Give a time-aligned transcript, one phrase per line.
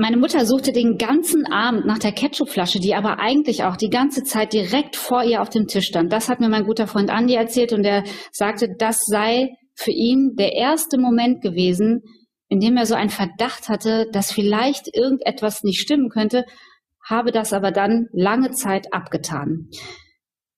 [0.00, 4.22] Meine Mutter suchte den ganzen Abend nach der Ketchupflasche, die aber eigentlich auch die ganze
[4.22, 6.10] Zeit direkt vor ihr auf dem Tisch stand.
[6.10, 10.36] Das hat mir mein guter Freund Andi erzählt und er sagte, das sei für ihn
[10.38, 12.00] der erste Moment gewesen,
[12.48, 16.46] in dem er so einen Verdacht hatte, dass vielleicht irgendetwas nicht stimmen könnte,
[17.06, 19.68] habe das aber dann lange Zeit abgetan.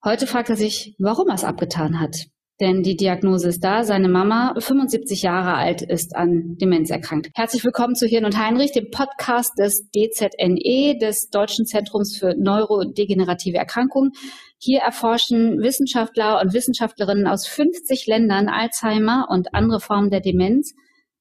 [0.04, 2.14] Heute fragt er sich, warum er es abgetan hat.
[2.62, 3.82] Denn die Diagnose ist da.
[3.82, 7.30] Seine Mama, 75 Jahre alt, ist an Demenz erkrankt.
[7.34, 13.56] Herzlich willkommen zu Hirn und Heinrich, dem Podcast des DZNE, des Deutschen Zentrums für neurodegenerative
[13.56, 14.12] Erkrankungen.
[14.58, 20.72] Hier erforschen Wissenschaftler und Wissenschaftlerinnen aus 50 Ländern Alzheimer und andere Formen der Demenz,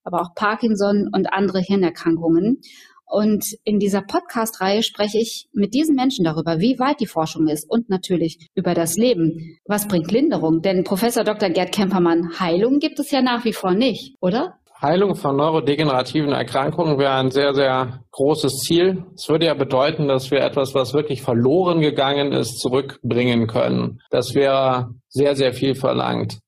[0.03, 2.61] aber auch Parkinson und andere Hirnerkrankungen.
[3.11, 7.69] Und in dieser Podcast-Reihe spreche ich mit diesen Menschen darüber, wie weit die Forschung ist
[7.69, 9.59] und natürlich über das Leben.
[9.65, 10.61] Was bringt Linderung?
[10.61, 11.49] Denn Professor Dr.
[11.49, 14.53] Gerd Kempermann, Heilung gibt es ja nach wie vor nicht, oder?
[14.81, 19.03] Heilung von neurodegenerativen Erkrankungen wäre ein sehr, sehr großes Ziel.
[19.13, 23.99] Es würde ja bedeuten, dass wir etwas, was wirklich verloren gegangen ist, zurückbringen können.
[24.09, 26.39] Das wäre sehr, sehr viel verlangt.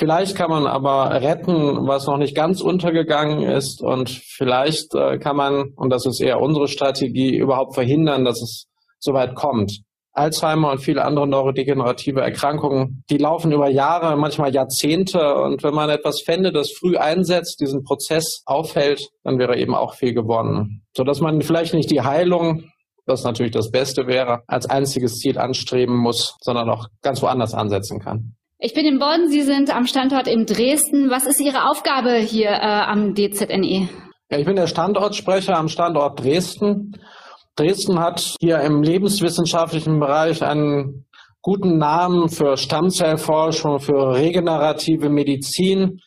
[0.00, 5.36] Vielleicht kann man aber retten, was noch nicht ganz untergegangen ist und vielleicht äh, kann
[5.36, 8.66] man, und das ist eher unsere Strategie, überhaupt verhindern, dass es
[8.98, 9.82] so weit kommt.
[10.12, 15.34] Alzheimer und viele andere neurodegenerative Erkrankungen, die laufen über Jahre, manchmal Jahrzehnte.
[15.34, 19.92] Und wenn man etwas fände, das früh einsetzt, diesen Prozess aufhält, dann wäre eben auch
[19.96, 20.82] viel gewonnen.
[20.96, 22.64] Sodass man vielleicht nicht die Heilung,
[23.04, 28.00] was natürlich das Beste wäre, als einziges Ziel anstreben muss, sondern auch ganz woanders ansetzen
[28.00, 28.36] kann.
[28.62, 31.08] Ich bin in Bonn, Sie sind am Standort in Dresden.
[31.08, 33.88] Was ist Ihre Aufgabe hier äh, am DZNE?
[34.30, 36.92] Ja, ich bin der Standortsprecher am Standort Dresden.
[37.56, 41.06] Dresden hat hier im lebenswissenschaftlichen Bereich einen
[41.40, 45.98] guten Namen für Stammzellforschung, für regenerative Medizin,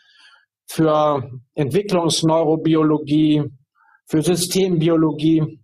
[0.68, 3.46] für Entwicklungsneurobiologie,
[4.06, 5.58] für Systembiologie.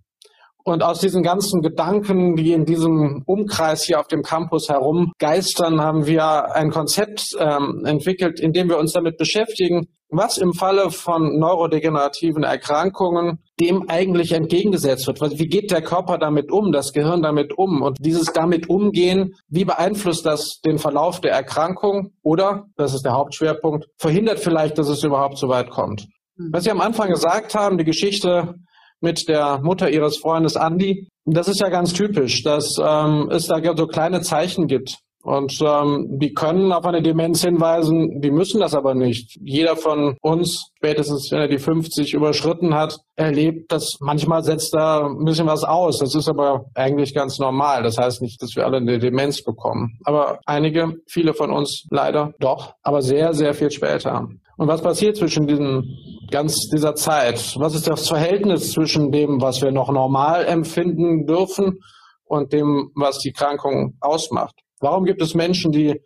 [0.63, 6.05] Und aus diesen ganzen Gedanken, die in diesem Umkreis hier auf dem Campus herumgeistern, haben
[6.05, 11.37] wir ein Konzept ähm, entwickelt, in dem wir uns damit beschäftigen, was im Falle von
[11.39, 15.21] neurodegenerativen Erkrankungen dem eigentlich entgegengesetzt wird.
[15.39, 17.81] Wie geht der Körper damit um, das Gehirn damit um?
[17.81, 22.11] Und dieses damit umgehen, wie beeinflusst das den Verlauf der Erkrankung?
[22.23, 26.07] Oder, das ist der Hauptschwerpunkt, verhindert vielleicht, dass es überhaupt so weit kommt?
[26.37, 26.49] Hm.
[26.51, 28.55] Was Sie am Anfang gesagt haben, die Geschichte
[29.01, 31.07] mit der Mutter ihres Freundes Andy.
[31.25, 34.99] Das ist ja ganz typisch, dass ähm, es da so kleine Zeichen gibt.
[35.21, 39.37] Und ähm, die können auf eine Demenz hinweisen, die müssen das aber nicht.
[39.41, 45.07] Jeder von uns, spätestens wenn er die 50 überschritten hat, erlebt, dass manchmal setzt da
[45.07, 45.99] ein bisschen was aus.
[45.99, 47.83] Das ist aber eigentlich ganz normal.
[47.83, 49.99] Das heißt nicht, dass wir alle eine Demenz bekommen.
[50.05, 54.29] Aber einige, viele von uns leider doch, aber sehr, sehr viel später.
[54.59, 57.55] Und was passiert zwischen diesen ganz dieser Zeit?
[57.57, 61.79] Was ist das Verhältnis zwischen dem, was wir noch normal empfinden dürfen
[62.25, 64.53] und dem, was die Krankung ausmacht?
[64.81, 66.01] Warum gibt es Menschen, die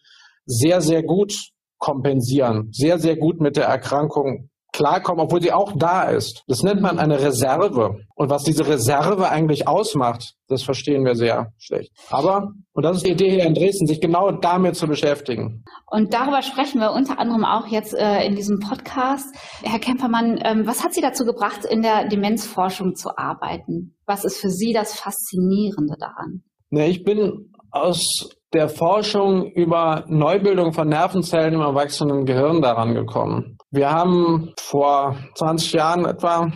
[0.45, 1.33] sehr, sehr gut
[1.79, 6.43] kompensieren, sehr, sehr gut mit der Erkrankung klarkommen, obwohl sie auch da ist.
[6.47, 8.01] Das nennt man eine Reserve.
[8.15, 11.91] Und was diese Reserve eigentlich ausmacht, das verstehen wir sehr schlecht.
[12.09, 15.63] Aber, und das ist die Idee hier in Dresden, sich genau damit zu beschäftigen.
[15.91, 19.33] Und darüber sprechen wir unter anderem auch jetzt äh, in diesem Podcast.
[19.63, 23.95] Herr Kempermann, ähm, was hat Sie dazu gebracht, in der Demenzforschung zu arbeiten?
[24.07, 26.44] Was ist für Sie das Faszinierende daran?
[26.71, 33.57] Ne, ich bin aus der Forschung über Neubildung von Nervenzellen im erwachsenen Gehirn daran gekommen.
[33.69, 36.51] Wir haben vor 20 Jahren etwa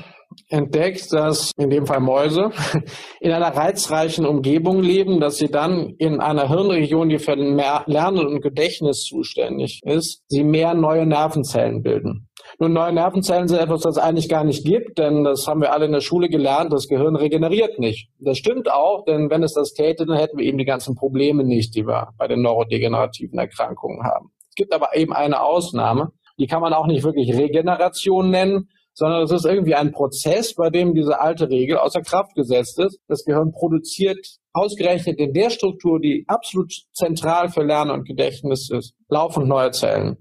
[0.50, 2.52] entdeckt, dass in dem Fall Mäuse
[3.20, 8.42] in einer reizreichen Umgebung leben, dass sie dann in einer Hirnregion, die für Lernen und
[8.42, 12.28] Gedächtnis zuständig ist, sie mehr neue Nervenzellen bilden.
[12.60, 15.86] Nun, neue Nervenzellen sind etwas, das eigentlich gar nicht gibt, denn das haben wir alle
[15.86, 18.10] in der Schule gelernt, das Gehirn regeneriert nicht.
[18.20, 21.44] Das stimmt auch, denn wenn es das täte, dann hätten wir eben die ganzen Probleme
[21.44, 24.32] nicht, die wir bei den neurodegenerativen Erkrankungen haben.
[24.50, 29.22] Es gibt aber eben eine Ausnahme, Die kann man auch nicht wirklich Regeneration nennen, sondern
[29.22, 33.00] es ist irgendwie ein Prozess, bei dem diese alte Regel außer Kraft gesetzt ist.
[33.08, 34.18] Das Gehirn produziert
[34.54, 40.18] ausgerechnet in der Struktur, die absolut zentral für Lernen und Gedächtnis ist, laufend neue Zellen.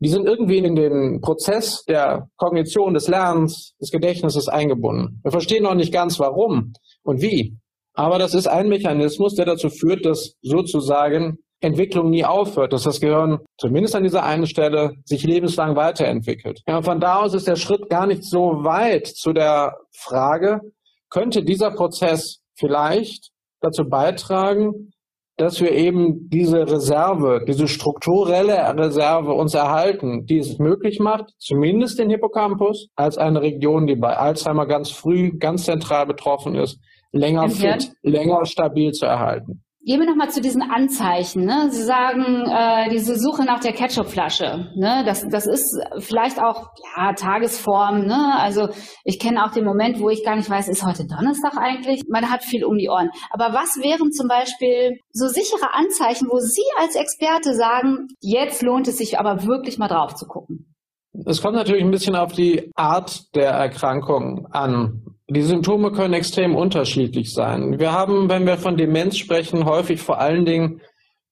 [0.00, 5.18] Die sind irgendwie in den Prozess der Kognition, des Lernens, des Gedächtnisses eingebunden.
[5.24, 6.72] Wir verstehen noch nicht ganz warum
[7.02, 7.58] und wie.
[7.94, 13.00] Aber das ist ein Mechanismus, der dazu führt, dass sozusagen Entwicklung nie aufhört, dass das
[13.00, 16.62] Gehirn zumindest an dieser einen Stelle sich lebenslang weiterentwickelt.
[16.66, 20.60] Ja, von da aus ist der Schritt gar nicht so weit zu der Frage,
[21.10, 23.30] könnte dieser Prozess vielleicht
[23.60, 24.92] dazu beitragen,
[25.36, 31.98] dass wir eben diese Reserve, diese strukturelle Reserve uns erhalten, die es möglich macht, zumindest
[31.98, 36.78] den Hippocampus als eine Region, die bei Alzheimer ganz früh, ganz zentral betroffen ist,
[37.12, 39.62] länger fit, länger stabil zu erhalten.
[39.82, 41.46] Gehen wir nochmal zu diesen Anzeichen.
[41.46, 41.68] Ne?
[41.70, 45.04] Sie sagen, äh, diese Suche nach der Ketchupflasche, ne?
[45.06, 48.04] das, das ist vielleicht auch ja, Tagesform.
[48.04, 48.34] Ne?
[48.38, 48.68] Also
[49.04, 52.02] ich kenne auch den Moment, wo ich gar nicht weiß, ist heute Donnerstag eigentlich?
[52.10, 53.08] Man hat viel um die Ohren.
[53.30, 58.86] Aber was wären zum Beispiel so sichere Anzeichen, wo Sie als Experte sagen, jetzt lohnt
[58.86, 60.74] es sich aber wirklich mal drauf zu gucken?
[61.24, 65.04] Es kommt natürlich ein bisschen auf die Art der Erkrankung an.
[65.32, 67.78] Die Symptome können extrem unterschiedlich sein.
[67.78, 70.80] Wir haben, wenn wir von Demenz sprechen, häufig vor allen Dingen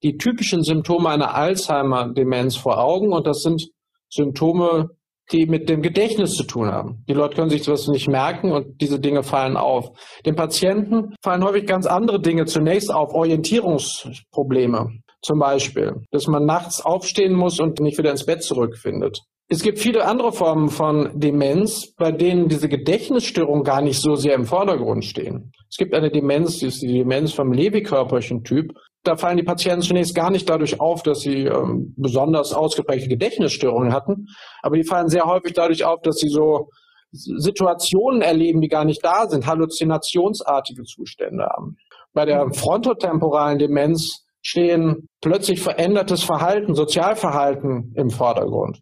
[0.04, 3.70] die typischen Symptome einer Alzheimer-Demenz vor Augen und das sind
[4.08, 4.90] Symptome,
[5.32, 7.04] die mit dem Gedächtnis zu tun haben.
[7.08, 9.90] Die Leute können sich das nicht merken und diese Dinge fallen auf.
[10.24, 14.90] Den Patienten fallen häufig ganz andere Dinge zunächst auf, Orientierungsprobleme
[15.22, 19.18] zum Beispiel, dass man nachts aufstehen muss und nicht wieder ins Bett zurückfindet.
[19.50, 24.34] Es gibt viele andere Formen von Demenz, bei denen diese Gedächtnisstörungen gar nicht so sehr
[24.34, 25.52] im Vordergrund stehen.
[25.70, 28.72] Es gibt eine Demenz, die ist die Demenz vom Lewy-Körperchen-Typ.
[29.04, 33.94] Da fallen die Patienten zunächst gar nicht dadurch auf, dass sie ähm, besonders ausgeprägte Gedächtnisstörungen
[33.94, 34.26] hatten,
[34.60, 36.68] aber die fallen sehr häufig dadurch auf, dass sie so
[37.10, 41.78] Situationen erleben, die gar nicht da sind, halluzinationsartige Zustände haben.
[42.12, 48.80] Bei der frontotemporalen Demenz stehen plötzlich verändertes Verhalten, Sozialverhalten im Vordergrund.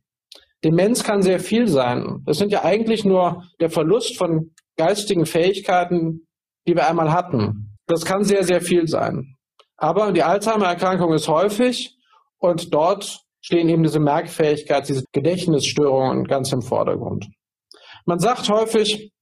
[0.64, 2.22] Demenz kann sehr viel sein.
[2.24, 6.26] Das sind ja eigentlich nur der Verlust von geistigen Fähigkeiten,
[6.66, 7.76] die wir einmal hatten.
[7.86, 9.36] Das kann sehr, sehr viel sein.
[9.76, 11.96] Aber die Alzheimer-Erkrankung ist häufig
[12.38, 17.28] und dort stehen eben diese Merkfähigkeit, diese Gedächtnisstörungen ganz im Vordergrund.
[18.04, 19.12] Man sagt häufig,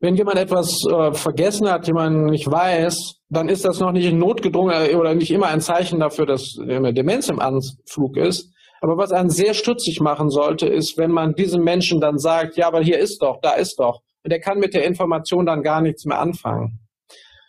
[0.00, 4.94] wenn jemand etwas äh, vergessen hat, jemand nicht weiß, dann ist das noch nicht notgedrungen
[4.96, 8.52] oder nicht immer ein Zeichen dafür, dass eine Demenz im Anflug ist.
[8.82, 12.66] Aber was einen sehr stutzig machen sollte, ist, wenn man diesem Menschen dann sagt, ja,
[12.66, 14.02] aber hier ist doch, da ist doch.
[14.24, 16.80] Und der kann mit der Information dann gar nichts mehr anfangen.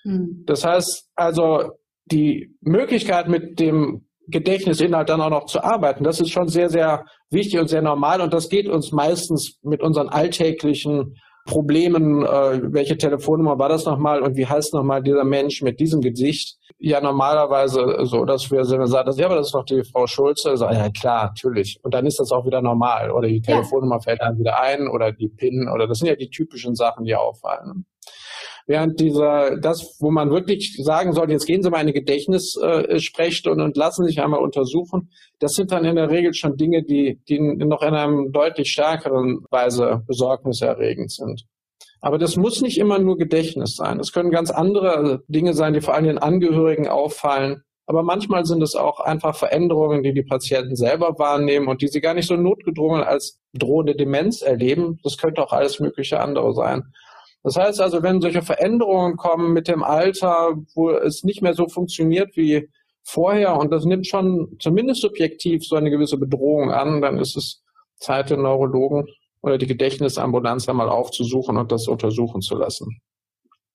[0.04, 0.44] Hm.
[0.46, 1.72] Das heißt also,
[2.06, 7.06] die Möglichkeit mit dem Gedächtnisinhalt dann auch noch zu arbeiten, das ist schon sehr, sehr
[7.32, 8.22] wichtig und sehr normal.
[8.22, 11.16] Und das geht uns meistens mit unseren alltäglichen
[11.46, 16.00] Problemen, äh, welche Telefonnummer war das nochmal und wie heißt nochmal dieser Mensch mit diesem
[16.00, 16.60] Gesicht?
[16.86, 20.58] Ja, normalerweise so, dass wir sagen, ja, aber das ist doch die Frau Schulze.
[20.58, 21.80] So, ja, klar, natürlich.
[21.82, 23.10] Und dann ist das auch wieder normal.
[23.10, 24.02] Oder die Telefonnummer ja.
[24.02, 27.16] fällt dann wieder ein oder die PIN oder das sind ja die typischen Sachen, die
[27.16, 27.86] auffallen.
[28.68, 33.64] Während dieser, das, wo man wirklich sagen sollte, jetzt gehen Sie mal in eine Gedächtnissprechstunde
[33.64, 35.10] äh, und lassen sich einmal untersuchen,
[35.40, 39.46] das sind dann in der Regel schon Dinge, die, die noch in einem deutlich stärkeren
[39.50, 41.46] Weise besorgniserregend sind.
[42.04, 43.98] Aber das muss nicht immer nur Gedächtnis sein.
[43.98, 47.64] Es können ganz andere Dinge sein, die vor allem den Angehörigen auffallen.
[47.86, 52.02] Aber manchmal sind es auch einfach Veränderungen, die die Patienten selber wahrnehmen und die sie
[52.02, 55.00] gar nicht so notgedrungen als drohende Demenz erleben.
[55.02, 56.84] Das könnte auch alles mögliche andere sein.
[57.42, 61.70] Das heißt also, wenn solche Veränderungen kommen mit dem Alter, wo es nicht mehr so
[61.70, 62.68] funktioniert wie
[63.04, 67.64] vorher und das nimmt schon zumindest subjektiv so eine gewisse Bedrohung an, dann ist es
[67.96, 69.06] Zeit, den Neurologen
[69.44, 72.88] oder die Gedächtnisambulanz einmal aufzusuchen und das untersuchen zu lassen.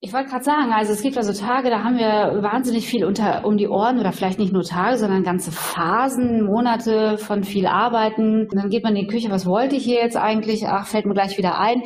[0.01, 3.45] Ich wollte gerade sagen, also es gibt also Tage, da haben wir wahnsinnig viel unter,
[3.45, 8.43] um die Ohren oder vielleicht nicht nur Tage, sondern ganze Phasen, Monate von viel Arbeiten.
[8.43, 10.67] Und dann geht man in die Küche, was wollte ich hier jetzt eigentlich?
[10.69, 11.83] Ach, fällt mir gleich wieder ein.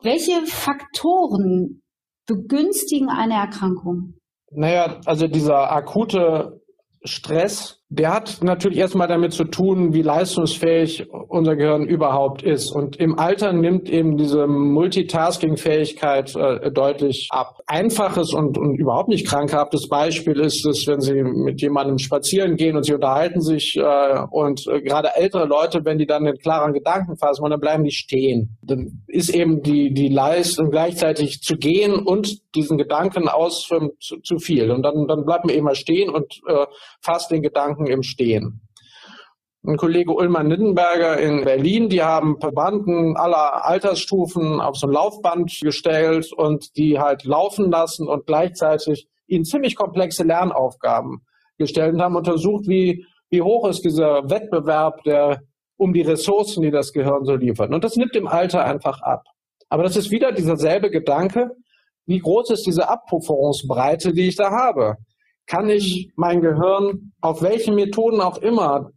[0.00, 1.82] Welche Faktoren
[2.26, 4.14] begünstigen eine Erkrankung?
[4.52, 6.60] Naja, also dieser akute
[7.02, 12.70] Stress der hat natürlich erstmal damit zu tun, wie leistungsfähig unser Gehirn überhaupt ist.
[12.70, 17.60] Und im Alter nimmt eben diese Multitasking-Fähigkeit äh, deutlich ab.
[17.66, 22.76] Einfaches und, und überhaupt nicht krankhaftes Beispiel ist es, wenn Sie mit jemandem spazieren gehen
[22.76, 26.74] und Sie unterhalten sich äh, und äh, gerade ältere Leute, wenn die dann einen klaren
[26.74, 28.58] Gedanken fassen, dann bleiben die stehen.
[28.60, 34.38] Dann ist eben die, die Leistung gleichzeitig zu gehen und diesen Gedanken ausführen zu, zu
[34.38, 34.70] viel.
[34.70, 36.66] Und dann, dann bleibt man eben mal stehen und äh,
[37.00, 38.60] fasst den Gedanken Gedanken im Stehen.
[39.66, 45.52] ein Kollege Ulmer Niddenberger in Berlin, die haben Probanden aller Altersstufen auf so ein Laufband
[45.60, 51.22] gestellt und die halt laufen lassen und gleichzeitig ihnen ziemlich komplexe Lernaufgaben
[51.58, 55.42] gestellt und haben untersucht, wie, wie hoch ist dieser Wettbewerb der,
[55.76, 57.72] um die Ressourcen, die das Gehirn so liefert.
[57.72, 59.24] Und das nimmt im Alter einfach ab.
[59.68, 61.50] Aber das ist wieder dieser selbe Gedanke,
[62.06, 64.96] wie groß ist diese Abpufferungsbreite, die ich da habe?
[65.48, 68.90] Kann ich mein Gehirn auf welchen Methoden auch immer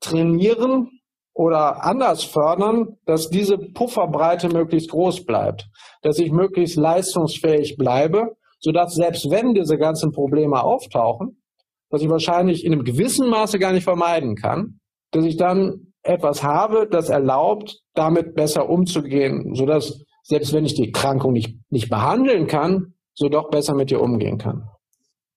[0.00, 0.88] trainieren
[1.34, 5.68] oder anders fördern, dass diese Pufferbreite möglichst groß bleibt,
[6.02, 11.42] dass ich möglichst leistungsfähig bleibe, sodass selbst wenn diese ganzen Probleme auftauchen,
[11.90, 16.42] was ich wahrscheinlich in einem gewissen Maße gar nicht vermeiden kann, dass ich dann etwas
[16.42, 22.46] habe, das erlaubt, damit besser umzugehen, sodass selbst wenn ich die Krankung nicht, nicht behandeln
[22.46, 24.68] kann, so doch besser mit ihr umgehen kann.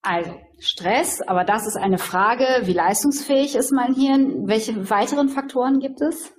[0.02, 4.46] Also Stress, aber das ist eine Frage, wie leistungsfähig ist mein Hirn?
[4.46, 6.32] Welche weiteren Faktoren gibt es?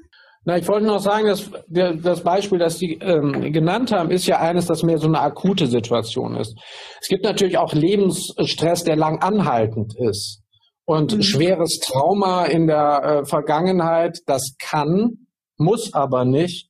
[0.44, 4.40] Na, ich wollte noch sagen, dass das Beispiel, das Sie ähm, genannt haben, ist ja
[4.40, 6.58] eines, das mehr so eine akute Situation ist.
[7.00, 10.42] Es gibt natürlich auch Lebensstress, der lang anhaltend ist.
[10.86, 11.22] Und mhm.
[11.22, 16.70] schweres Trauma in der äh, Vergangenheit, das kann, muss aber nicht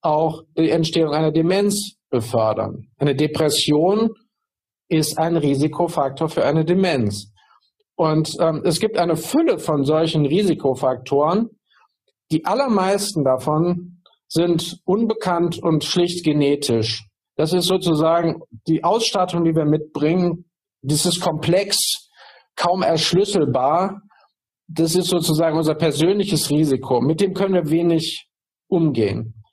[0.00, 2.88] auch die Entstehung einer Demenz befördern.
[2.98, 4.10] Eine Depression
[4.88, 7.32] ist ein Risikofaktor für eine Demenz.
[7.96, 11.50] Und ähm, es gibt eine Fülle von solchen Risikofaktoren.
[12.32, 17.06] Die allermeisten davon sind unbekannt und schlicht genetisch.
[17.36, 20.44] Das ist sozusagen die Ausstattung, die wir mitbringen.
[20.82, 22.10] Das ist komplex,
[22.56, 24.02] kaum erschlüsselbar.
[24.66, 27.00] Das ist sozusagen unser persönliches Risiko.
[27.00, 28.28] Mit dem können wir wenig
[28.68, 29.43] umgehen.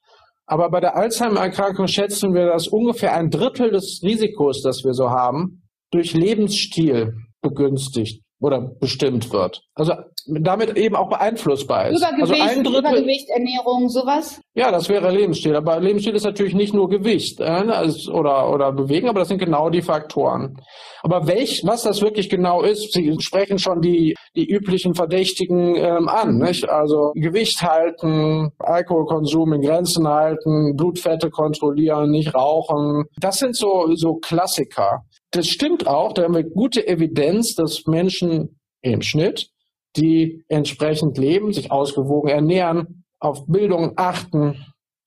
[0.51, 5.09] Aber bei der Alzheimer-Erkrankung schätzen wir, dass ungefähr ein Drittel des Risikos, das wir so
[5.09, 9.63] haben, durch Lebensstil begünstigt oder bestimmt wird.
[9.75, 9.93] Also
[10.27, 12.01] damit eben auch beeinflussbar ist.
[12.01, 14.41] Übergewicht, also ein Drittel, Übergewicht, Ernährung, sowas?
[14.53, 15.55] Ja, das wäre Lebensstil.
[15.55, 19.39] Aber Lebensstil ist natürlich nicht nur Gewicht äh, also, oder, oder Bewegen, aber das sind
[19.39, 20.57] genau die Faktoren.
[21.03, 26.07] Aber welch, was das wirklich genau ist, Sie sprechen schon die, die üblichen Verdächtigen ähm,
[26.07, 26.37] an.
[26.37, 26.69] Nicht?
[26.69, 33.05] Also Gewicht halten, Alkoholkonsum in Grenzen halten, Blutfette kontrollieren, nicht rauchen.
[33.19, 35.01] Das sind so, so Klassiker.
[35.31, 39.47] Das stimmt auch, da haben wir gute Evidenz, dass Menschen im Schnitt,
[39.95, 44.65] die entsprechend leben, sich ausgewogen ernähren, auf Bildung achten,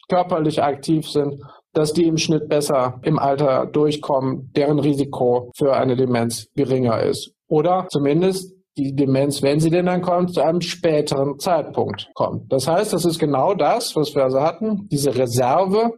[0.09, 5.97] körperlich aktiv sind, dass die im Schnitt besser im Alter durchkommen, deren Risiko für eine
[5.97, 7.33] Demenz geringer ist.
[7.49, 12.53] Oder zumindest die Demenz, wenn sie denn dann kommt, zu einem späteren Zeitpunkt kommt.
[12.53, 15.93] Das heißt, das ist genau das, was wir also hatten, diese Reserve,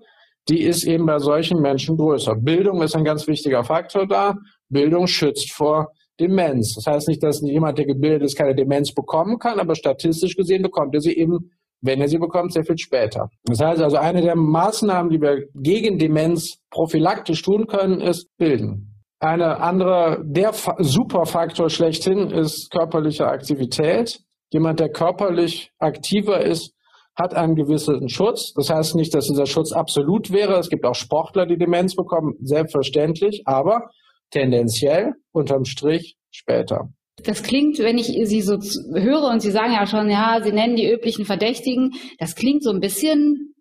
[0.49, 2.35] die ist eben bei solchen Menschen größer.
[2.37, 4.35] Bildung ist ein ganz wichtiger Faktor da.
[4.69, 5.88] Bildung schützt vor
[6.20, 6.75] Demenz.
[6.75, 10.62] Das heißt nicht, dass jemand, der gebildet ist, keine Demenz bekommen kann, aber statistisch gesehen
[10.62, 13.28] bekommt er sie eben, wenn er sie bekommt, sehr viel später.
[13.44, 18.92] Das heißt also, eine der Maßnahmen, die wir gegen Demenz prophylaktisch tun können, ist bilden.
[19.18, 24.20] Eine andere, der Superfaktor schlechthin ist körperliche Aktivität.
[24.52, 26.75] Jemand, der körperlich aktiver ist,
[27.16, 28.52] hat einen gewissen Schutz.
[28.52, 30.58] Das heißt nicht, dass dieser Schutz absolut wäre.
[30.58, 33.88] Es gibt auch Sportler, die Demenz bekommen, selbstverständlich, aber
[34.30, 36.88] tendenziell unterm Strich später.
[37.25, 38.59] Das klingt, wenn ich Sie so
[38.95, 42.71] höre und Sie sagen ja schon, ja, Sie nennen die üblichen Verdächtigen, das klingt so
[42.71, 43.54] ein bisschen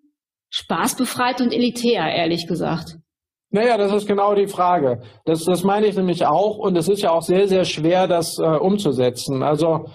[0.50, 2.98] spaßbefreit und elitär, ehrlich gesagt.
[3.52, 5.02] Naja, das ist genau die Frage.
[5.24, 8.38] Das, das meine ich nämlich auch und es ist ja auch sehr, sehr schwer, das
[8.38, 9.44] äh, umzusetzen.
[9.44, 9.86] Also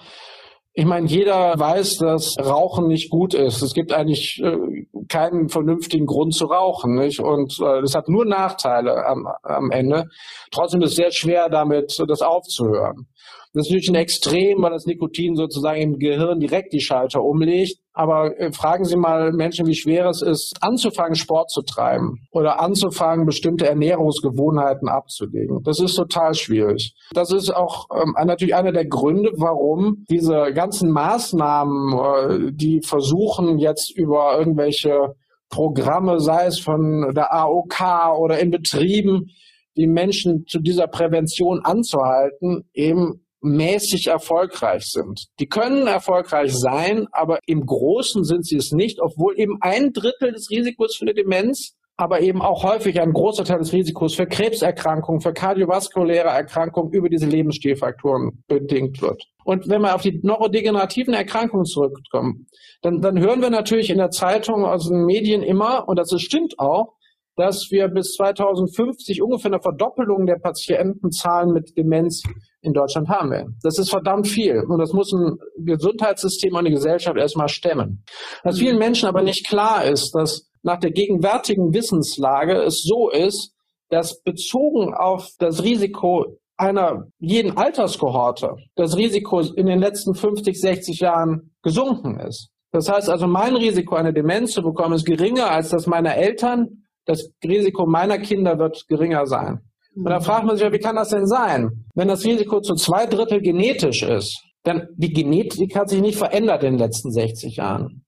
[0.73, 3.61] ich meine, jeder weiß, dass Rauchen nicht gut ist.
[3.61, 6.95] Es gibt eigentlich äh, keinen vernünftigen Grund zu rauchen.
[6.95, 7.19] Nicht?
[7.19, 10.05] Und äh, hat nur Nachteile am, am Ende.
[10.51, 13.07] Trotzdem ist es sehr schwer, damit das aufzuhören.
[13.53, 17.79] Das ist natürlich ein Extrem, weil das Nikotin sozusagen im Gehirn direkt die Schalter umlegt.
[17.93, 22.61] Aber äh, fragen Sie mal Menschen, wie schwer es ist, anzufangen, Sport zu treiben oder
[22.61, 25.61] anzufangen, bestimmte Ernährungsgewohnheiten abzulegen.
[25.63, 26.95] Das ist total schwierig.
[27.13, 33.59] Das ist auch ähm, natürlich einer der Gründe, warum diese ganzen Maßnahmen, äh, die versuchen
[33.59, 35.15] jetzt über irgendwelche
[35.49, 39.27] Programme, sei es von der AOK oder in Betrieben,
[39.75, 45.25] die Menschen zu dieser Prävention anzuhalten, eben mäßig erfolgreich sind.
[45.39, 50.31] Die können erfolgreich sein, aber im Großen sind sie es nicht, obwohl eben ein Drittel
[50.31, 54.25] des Risikos für eine Demenz, aber eben auch häufig ein großer Teil des Risikos für
[54.25, 59.23] Krebserkrankungen, für kardiovaskuläre Erkrankungen über diese Lebensstilfaktoren bedingt wird.
[59.43, 62.47] Und wenn wir auf die neurodegenerativen Erkrankungen zurückkommen,
[62.81, 66.57] dann, dann hören wir natürlich in der Zeitung, aus den Medien immer, und das stimmt
[66.57, 66.93] auch,
[67.35, 72.23] dass wir bis 2050 ungefähr eine Verdoppelung der Patientenzahlen mit Demenz
[72.61, 73.57] in Deutschland haben werden.
[73.63, 78.03] Das ist verdammt viel und das muss ein Gesundheitssystem und eine Gesellschaft erstmal stemmen.
[78.43, 83.53] Was vielen Menschen aber nicht klar ist, dass nach der gegenwärtigen Wissenslage es so ist,
[83.89, 90.99] dass bezogen auf das Risiko einer jeden Alterskohorte das Risiko in den letzten 50, 60
[90.99, 92.51] Jahren gesunken ist.
[92.71, 96.85] Das heißt also, mein Risiko, eine Demenz zu bekommen, ist geringer als das meiner Eltern.
[97.05, 99.59] Das Risiko meiner Kinder wird geringer sein.
[99.95, 101.85] Und da fragt man sich ja, wie kann das denn sein?
[101.95, 106.63] Wenn das Risiko zu zwei Drittel genetisch ist, dann die Genetik hat sich nicht verändert
[106.63, 108.05] in den letzten 60 Jahren.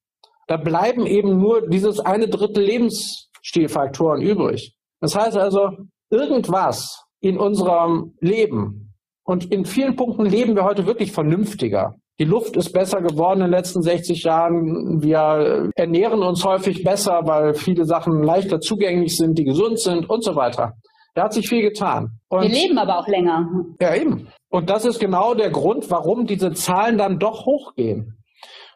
[0.47, 4.75] Da bleiben eben nur dieses eine Drittel Lebensstilfaktoren übrig.
[4.99, 5.69] Das heißt also,
[6.09, 8.93] irgendwas in unserem Leben
[9.25, 11.95] und in vielen Punkten leben wir heute wirklich vernünftiger.
[12.19, 15.01] Die Luft ist besser geworden in den letzten 60 Jahren.
[15.01, 20.23] Wir ernähren uns häufig besser, weil viele Sachen leichter zugänglich sind, die gesund sind und
[20.23, 20.73] so weiter.
[21.13, 22.19] Da hat sich viel getan.
[22.29, 23.47] Und wir leben aber auch länger.
[23.79, 24.27] Ja, eben.
[24.49, 28.17] Und das ist genau der Grund, warum diese Zahlen dann doch hochgehen.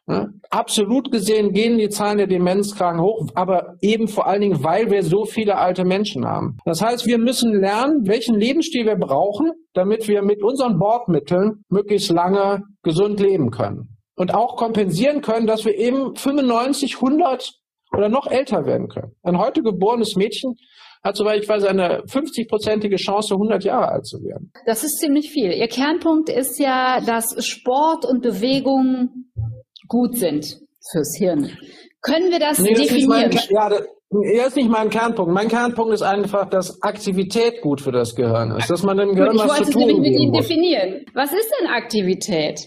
[0.10, 4.89] Ja, absolut gesehen gehen die Zahlen der Demenzkranken hoch, aber eben vor allen Dingen, weil
[4.89, 6.58] wir so viele alte Menschen haben.
[6.63, 12.10] Das heißt, wir müssen lernen, welchen Lebensstil wir brauchen, damit wir mit unseren Bordmitteln möglichst
[12.10, 13.98] lange gesund leben können.
[14.15, 17.51] Und auch kompensieren können, dass wir eben 95, 100
[17.91, 19.12] oder noch älter werden können.
[19.24, 20.56] Ein heute geborenes Mädchen
[21.04, 24.51] hat, soweit ich weiß, eine 50-prozentige Chance, 100 Jahre alt zu werden.
[24.66, 25.51] Das ist ziemlich viel.
[25.51, 29.30] Ihr Kernpunkt ist ja, dass Sport und Bewegung
[29.88, 30.60] gut sind
[30.92, 31.51] fürs Hirn.
[32.01, 33.32] Können wir das nee, definieren?
[33.32, 35.34] Das ja, das, das ist nicht mein Kernpunkt.
[35.34, 39.36] Mein Kernpunkt ist einfach, dass Aktivität gut für das Gehirn ist, dass man dem Gehirn
[39.36, 41.06] ich was zu tun nämlich mit Ihnen definieren.
[41.13, 42.62] Was ist denn Aktivität?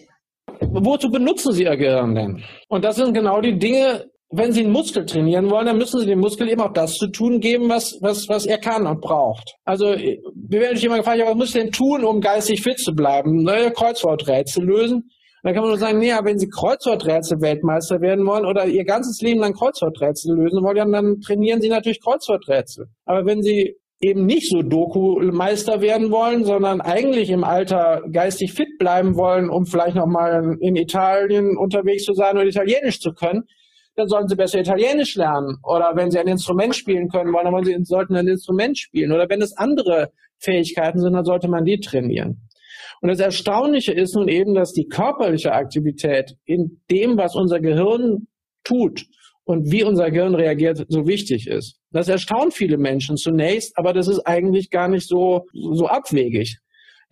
[0.61, 2.43] Wozu benutzen Sie Ihr Gehirn denn?
[2.69, 6.07] Und das sind genau die Dinge, wenn Sie einen Muskel trainieren wollen, dann müssen Sie
[6.07, 9.57] dem Muskel eben auch das zu tun geben, was, was, was er kann und braucht.
[9.65, 12.79] Also, wir werden sich immer gefragt, ja, was muss ich denn tun, um geistig fit
[12.79, 13.43] zu bleiben?
[13.43, 15.11] Neue Kreuzworträtsel lösen.
[15.43, 19.41] Dann kann man nur sagen, nee, wenn Sie Kreuzworträtsel-Weltmeister werden wollen oder Ihr ganzes Leben
[19.41, 22.87] lang Kreuzworträtsel lösen wollen, dann trainieren Sie natürlich Kreuzworträtsel.
[23.07, 28.78] Aber wenn Sie eben nicht so Doku-Meister werden wollen, sondern eigentlich im Alter geistig fit
[28.78, 33.45] bleiben wollen, um vielleicht nochmal in Italien unterwegs zu sein oder Italienisch zu können,
[34.00, 35.58] dann sollen sie besser Italienisch lernen.
[35.63, 39.13] Oder wenn sie ein Instrument spielen können wollen, dann sie, sollten ein Instrument spielen.
[39.13, 42.49] Oder wenn es andere Fähigkeiten sind, dann sollte man die trainieren.
[43.00, 48.26] Und das Erstaunliche ist nun eben, dass die körperliche Aktivität in dem, was unser Gehirn
[48.65, 49.06] tut
[49.45, 51.78] und wie unser Gehirn reagiert, so wichtig ist.
[51.91, 56.58] Das erstaunt viele Menschen zunächst, aber das ist eigentlich gar nicht so, so abwegig.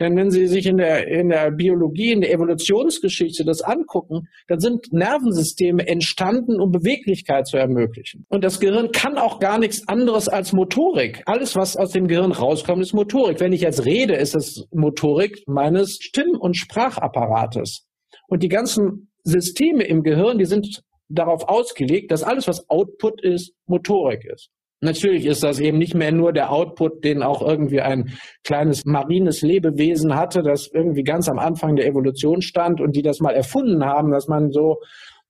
[0.00, 4.60] Denn wenn Sie sich in der, in der Biologie, in der Evolutionsgeschichte das angucken, dann
[4.60, 8.24] sind Nervensysteme entstanden, um Beweglichkeit zu ermöglichen.
[8.28, 11.22] Und das Gehirn kann auch gar nichts anderes als Motorik.
[11.26, 13.40] Alles, was aus dem Gehirn rauskommt, ist Motorik.
[13.40, 17.86] Wenn ich jetzt rede, ist es Motorik meines Stimm- und Sprachapparates.
[18.28, 23.54] Und die ganzen Systeme im Gehirn, die sind darauf ausgelegt, dass alles, was Output ist,
[23.66, 24.50] Motorik ist.
[24.80, 29.42] Natürlich ist das eben nicht mehr nur der Output, den auch irgendwie ein kleines marines
[29.42, 33.84] Lebewesen hatte, das irgendwie ganz am Anfang der Evolution stand und die das mal erfunden
[33.84, 34.78] haben, dass man so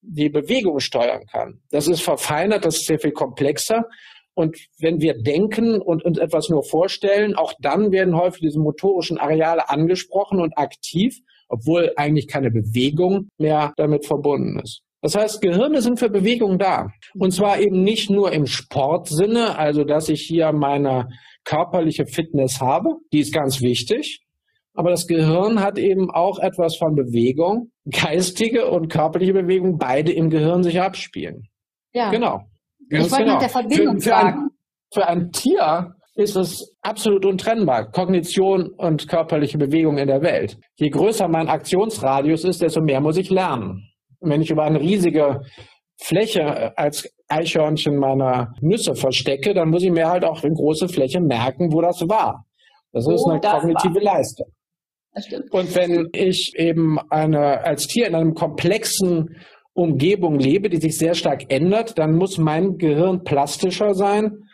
[0.02, 1.60] die Bewegung steuern kann.
[1.70, 3.84] Das ist verfeinert, das ist sehr viel komplexer.
[4.34, 9.18] Und wenn wir denken und uns etwas nur vorstellen, auch dann werden häufig diese motorischen
[9.18, 14.82] Areale angesprochen und aktiv, obwohl eigentlich keine Bewegung mehr damit verbunden ist.
[15.00, 16.88] Das heißt, Gehirne sind für Bewegung da.
[17.14, 21.08] Und zwar eben nicht nur im Sportsinne, also dass ich hier meine
[21.44, 24.24] körperliche Fitness habe, die ist ganz wichtig.
[24.74, 30.30] Aber das Gehirn hat eben auch etwas von Bewegung, geistige und körperliche Bewegung, beide im
[30.30, 31.48] Gehirn sich abspielen.
[31.92, 32.10] Ja.
[32.10, 32.42] Genau.
[32.90, 33.32] Ich wollte genau.
[33.34, 34.38] nach der Verbindung für, für fragen.
[34.38, 34.48] Ein,
[34.92, 37.90] für ein Tier ist es absolut untrennbar.
[37.90, 40.58] Kognition und körperliche Bewegung in der Welt.
[40.76, 43.88] Je größer mein Aktionsradius ist, desto mehr muss ich lernen
[44.20, 45.40] wenn ich über eine riesige
[46.00, 50.88] Fläche äh, als Eichhörnchen meiner Nüsse verstecke, dann muss ich mir halt auch in große
[50.88, 52.44] Fläche merken, wo das war.
[52.92, 54.14] Das ist oh, eine das kognitive war.
[54.14, 54.46] Leistung.
[55.50, 59.36] Und wenn ich eben eine, als Tier in einem komplexen
[59.72, 64.44] Umgebung lebe, die sich sehr stark ändert, dann muss mein Gehirn plastischer sein,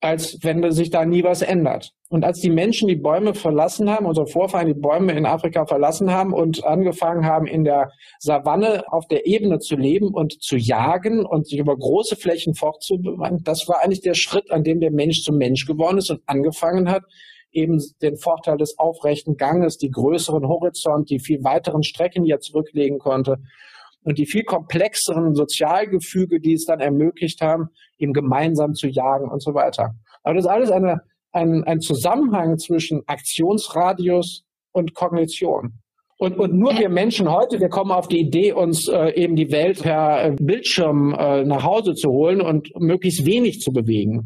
[0.00, 1.92] als wenn sich da nie was ändert.
[2.10, 6.10] Und als die Menschen die Bäume verlassen haben, unsere Vorfahren die Bäume in Afrika verlassen
[6.10, 11.26] haben und angefangen haben, in der Savanne auf der Ebene zu leben und zu jagen
[11.26, 15.22] und sich über große Flächen fortzubewegen, das war eigentlich der Schritt, an dem der Mensch
[15.22, 17.02] zum Mensch geworden ist und angefangen hat,
[17.52, 22.40] eben den Vorteil des aufrechten Ganges, die größeren Horizont, die viel weiteren Strecken, die er
[22.40, 23.36] zurücklegen konnte,
[24.02, 27.68] und die viel komplexeren Sozialgefüge, die es dann ermöglicht haben,
[27.98, 29.94] ihm gemeinsam zu jagen und so weiter.
[30.22, 35.80] Aber das ist alles eine, ein, ein Zusammenhang zwischen Aktionsradius und Kognition.
[36.18, 39.52] Und, und nur wir Menschen heute, wir kommen auf die Idee, uns äh, eben die
[39.52, 44.24] Welt per äh, Bildschirm äh, nach Hause zu holen und möglichst wenig zu bewegen.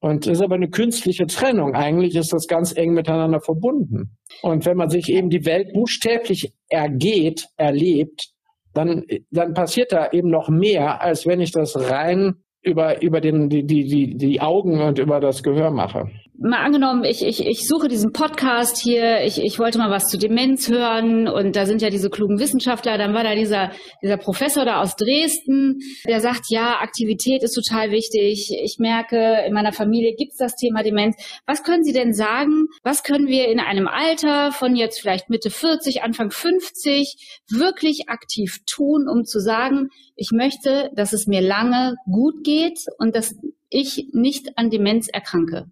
[0.00, 1.76] Und das ist aber eine künstliche Trennung.
[1.76, 4.16] Eigentlich ist das ganz eng miteinander verbunden.
[4.42, 8.32] Und wenn man sich eben die Welt buchstäblich ergeht, erlebt,
[8.74, 13.48] dann, dann passiert da eben noch mehr, als wenn ich das rein über, über den,
[13.48, 16.10] die, die, die Augen und über das Gehör mache
[16.42, 20.18] mal angenommen, ich, ich, ich suche diesen Podcast hier, ich, ich wollte mal was zu
[20.18, 23.70] Demenz hören und da sind ja diese klugen Wissenschaftler, dann war da dieser,
[24.02, 28.50] dieser Professor da aus Dresden, der sagt, ja, Aktivität ist total wichtig.
[28.62, 31.16] Ich merke, in meiner Familie gibt es das Thema Demenz.
[31.46, 32.66] Was können Sie denn sagen?
[32.82, 38.58] Was können wir in einem Alter von jetzt vielleicht Mitte 40, Anfang 50 wirklich aktiv
[38.66, 43.34] tun, um zu sagen, ich möchte, dass es mir lange gut geht und dass
[43.70, 45.66] ich nicht an Demenz erkranke?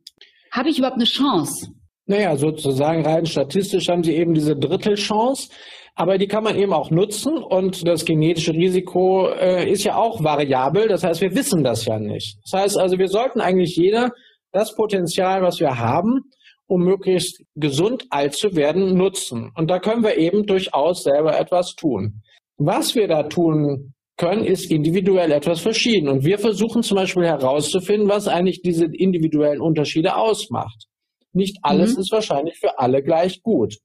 [0.51, 1.69] Habe ich überhaupt eine Chance?
[2.07, 5.49] Naja, sozusagen rein statistisch haben sie eben diese Drittelchance.
[5.95, 10.23] Aber die kann man eben auch nutzen und das genetische Risiko äh, ist ja auch
[10.23, 10.89] variabel.
[10.89, 12.39] Das heißt, wir wissen das ja nicht.
[12.45, 14.11] Das heißt also, wir sollten eigentlich jeder
[14.53, 16.21] das Potenzial, was wir haben,
[16.67, 19.51] um möglichst gesund alt zu werden, nutzen.
[19.57, 22.23] Und da können wir eben durchaus selber etwas tun.
[22.57, 26.09] Was wir da tun können, ist individuell etwas verschieden.
[26.09, 30.85] Und wir versuchen zum Beispiel herauszufinden, was eigentlich diese individuellen Unterschiede ausmacht.
[31.33, 32.00] Nicht alles mhm.
[32.00, 33.78] ist wahrscheinlich für alle gleich gut.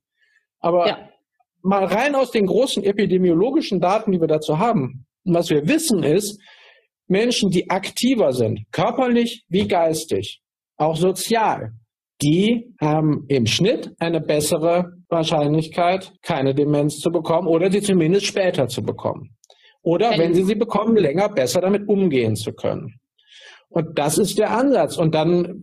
[0.60, 1.10] Aber ja.
[1.62, 6.38] mal rein aus den großen epidemiologischen Daten, die wir dazu haben, was wir wissen ist,
[7.08, 10.42] Menschen, die aktiver sind, körperlich wie geistig,
[10.76, 11.72] auch sozial,
[12.22, 18.68] die haben im Schnitt eine bessere Wahrscheinlichkeit, keine Demenz zu bekommen oder sie zumindest später
[18.68, 19.35] zu bekommen.
[19.86, 22.96] Oder wenn sie sie bekommen, länger besser damit umgehen zu können.
[23.70, 24.98] Und das ist der Ansatz.
[24.98, 25.62] Und dann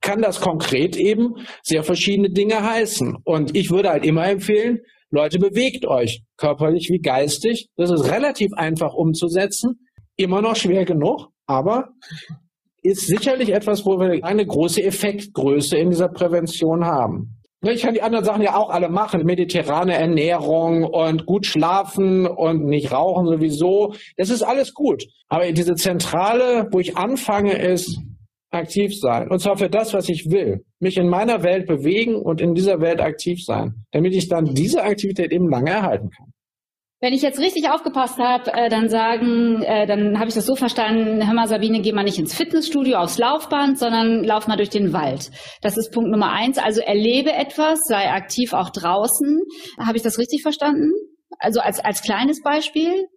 [0.00, 3.18] kann das konkret eben sehr verschiedene Dinge heißen.
[3.24, 7.68] Und ich würde halt immer empfehlen, Leute, bewegt euch, körperlich wie geistig.
[7.76, 9.86] Das ist relativ einfach umzusetzen.
[10.16, 11.90] Immer noch schwer genug, aber
[12.82, 17.41] ist sicherlich etwas, wo wir eine große Effektgröße in dieser Prävention haben.
[17.64, 19.24] Ne, ich kann die anderen Sachen ja auch alle machen.
[19.24, 23.94] Mediterrane Ernährung und gut schlafen und nicht rauchen sowieso.
[24.16, 25.04] Das ist alles gut.
[25.28, 28.00] Aber diese Zentrale, wo ich anfange, ist
[28.50, 29.30] aktiv sein.
[29.30, 30.64] Und zwar für das, was ich will.
[30.80, 33.84] Mich in meiner Welt bewegen und in dieser Welt aktiv sein.
[33.92, 36.32] Damit ich dann diese Aktivität eben lange erhalten kann.
[37.02, 40.54] Wenn ich jetzt richtig aufgepasst habe, äh, dann sagen, äh, dann habe ich das so
[40.54, 44.70] verstanden, hör mal Sabine, geh mal nicht ins Fitnessstudio, aufs Laufband, sondern lauf mal durch
[44.70, 45.32] den Wald.
[45.62, 46.58] Das ist Punkt Nummer eins.
[46.58, 49.40] Also erlebe etwas, sei aktiv auch draußen.
[49.84, 50.92] Habe ich das richtig verstanden?
[51.40, 53.08] Also als, als kleines Beispiel?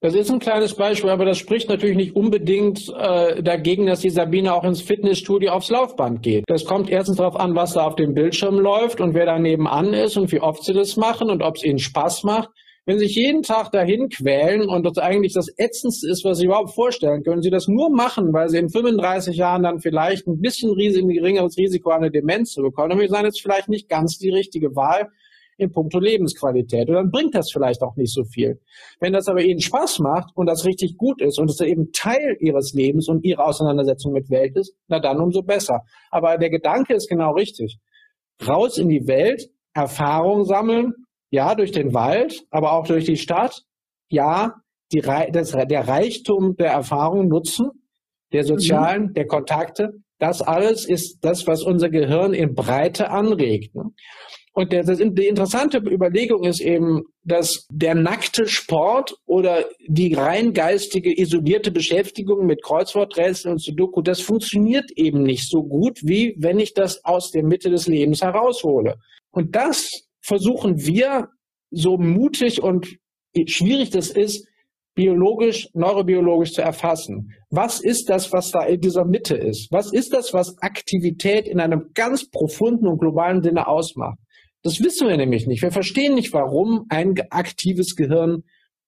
[0.00, 4.10] Das ist ein kleines Beispiel, aber das spricht natürlich nicht unbedingt äh, dagegen, dass die
[4.10, 6.44] Sabine auch ins Fitnessstudio aufs Laufband geht.
[6.46, 9.92] Das kommt erstens darauf an, was da auf dem Bildschirm läuft und wer da nebenan
[9.92, 12.50] ist und wie oft sie das machen und ob es ihnen Spaß macht.
[12.88, 16.46] Wenn Sie sich jeden Tag dahin quälen und das eigentlich das Ätzendste ist, was Sie
[16.46, 20.40] überhaupt vorstellen können, Sie das nur machen, weil Sie in 35 Jahren dann vielleicht ein
[20.40, 24.30] bisschen geringeres Risiko an eine Demenz zu bekommen, dann ist jetzt vielleicht nicht ganz die
[24.30, 25.10] richtige Wahl
[25.58, 26.88] in puncto Lebensqualität.
[26.88, 28.58] Und dann bringt das vielleicht auch nicht so viel.
[29.00, 32.38] Wenn das aber Ihnen Spaß macht und das richtig gut ist und es eben Teil
[32.40, 35.82] Ihres Lebens und Ihrer Auseinandersetzung mit Welt ist, na dann umso besser.
[36.10, 37.80] Aber der Gedanke ist genau richtig.
[38.48, 40.94] Raus in die Welt, Erfahrung sammeln,
[41.30, 43.62] ja, durch den Wald, aber auch durch die Stadt.
[44.08, 44.54] Ja,
[44.92, 47.70] die, das, der Reichtum der Erfahrung nutzen,
[48.32, 49.12] der sozialen, mhm.
[49.14, 49.90] der Kontakte.
[50.18, 53.74] Das alles ist das, was unser Gehirn in Breite anregt.
[53.74, 53.84] Ne?
[54.52, 60.52] Und der, das, die interessante Überlegung ist eben, dass der nackte Sport oder die rein
[60.52, 66.58] geistige, isolierte Beschäftigung mit Kreuzworträtseln und Sudoku, das funktioniert eben nicht so gut, wie wenn
[66.58, 68.96] ich das aus der Mitte des Lebens heraushole.
[69.30, 71.28] Und das versuchen wir,
[71.70, 72.98] so mutig und
[73.46, 74.46] schwierig das ist,
[74.94, 77.32] biologisch, neurobiologisch zu erfassen.
[77.50, 79.70] Was ist das, was da in dieser Mitte ist?
[79.70, 84.18] Was ist das, was Aktivität in einem ganz profunden und globalen Sinne ausmacht?
[84.62, 85.62] Das wissen wir nämlich nicht.
[85.62, 88.42] Wir verstehen nicht, warum ein aktives Gehirn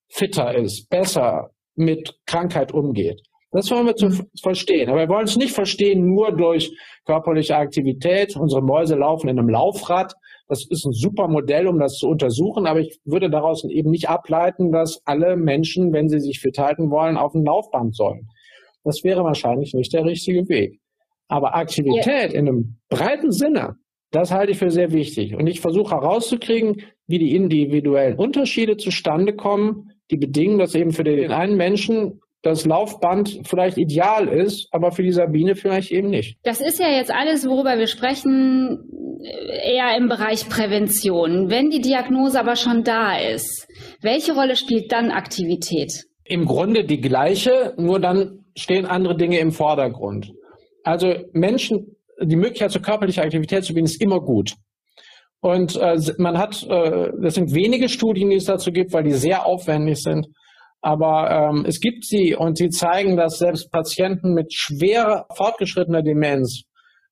[0.08, 3.22] fitter ist, besser mit Krankheit umgeht.
[3.52, 4.26] Das wollen wir zu mhm.
[4.42, 4.88] verstehen.
[4.90, 6.72] Aber wir wollen es nicht verstehen nur durch
[7.04, 8.36] körperliche Aktivität.
[8.36, 10.14] Unsere Mäuse laufen in einem Laufrad
[10.50, 14.08] das ist ein super Modell, um das zu untersuchen, aber ich würde daraus eben nicht
[14.08, 18.26] ableiten, dass alle Menschen, wenn sie sich fit halten wollen, auf ein Laufband sollen.
[18.82, 20.80] Das wäre wahrscheinlich nicht der richtige Weg.
[21.28, 22.40] Aber Aktivität yeah.
[22.40, 23.76] in einem breiten Sinne,
[24.10, 25.36] das halte ich für sehr wichtig.
[25.36, 31.04] Und ich versuche herauszukriegen, wie die individuellen Unterschiede zustande kommen, die bedingen, dass eben für
[31.04, 36.38] den einen Menschen das Laufband vielleicht ideal ist, aber für die Sabine vielleicht eben nicht.
[36.42, 38.80] Das ist ja jetzt alles, worüber wir sprechen,
[39.24, 41.50] eher im Bereich Prävention.
[41.50, 43.66] Wenn die Diagnose aber schon da ist,
[44.00, 46.04] welche Rolle spielt dann Aktivität?
[46.24, 50.32] Im Grunde die gleiche, nur dann stehen andere Dinge im Vordergrund.
[50.84, 54.54] Also Menschen, die Möglichkeit zur körperlichen Aktivität zu bieten, ist immer gut.
[55.40, 59.12] Und äh, man hat, äh, das sind wenige Studien, die es dazu gibt, weil die
[59.12, 60.28] sehr aufwendig sind.
[60.82, 66.64] Aber ähm, es gibt sie und sie zeigen, dass selbst Patienten mit schwer fortgeschrittener Demenz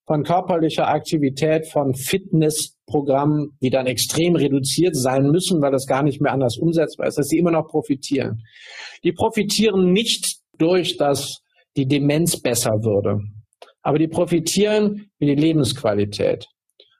[0.08, 6.22] von körperlicher Aktivität, von Fitnessprogrammen, die dann extrem reduziert sein müssen, weil das gar nicht
[6.22, 8.42] mehr anders umsetzbar ist, dass sie immer noch profitieren.
[9.04, 11.42] Die profitieren nicht durch, dass
[11.76, 13.20] die Demenz besser würde,
[13.82, 16.46] aber die profitieren für die Lebensqualität.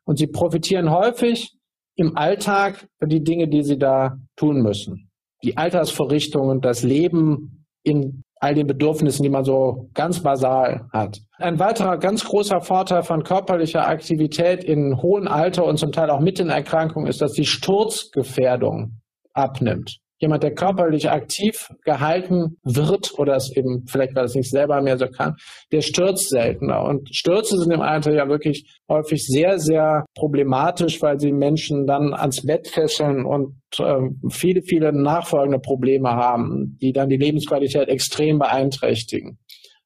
[0.05, 1.55] Und sie profitieren häufig
[1.97, 5.11] im Alltag für die Dinge, die sie da tun müssen.
[5.43, 11.19] Die Altersverrichtungen, das Leben in all den Bedürfnissen, die man so ganz basal hat.
[11.37, 16.21] Ein weiterer ganz großer Vorteil von körperlicher Aktivität in hohem Alter und zum Teil auch
[16.21, 19.01] mit den Erkrankungen ist, dass die Sturzgefährdung
[19.33, 24.81] abnimmt jemand, der körperlich aktiv gehalten wird oder es eben vielleicht, weil es nicht selber
[24.83, 25.37] mehr so kann,
[25.73, 26.83] der stürzt seltener.
[26.85, 32.15] Und Stürze sind im Alter ja wirklich häufig sehr, sehr problematisch, weil sie Menschen dann
[32.15, 38.39] ans Bett fesseln und äh, viele, viele nachfolgende Probleme haben, die dann die Lebensqualität extrem
[38.39, 39.39] beeinträchtigen.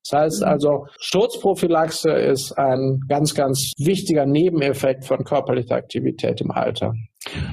[0.09, 0.49] Das heißt mhm.
[0.49, 6.93] also, Sturzprophylaxe ist ein ganz, ganz wichtiger Nebeneffekt von körperlicher Aktivität im Alter.